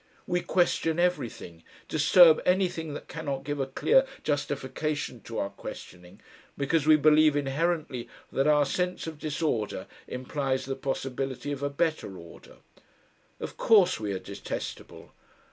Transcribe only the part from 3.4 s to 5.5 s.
give a clear justification to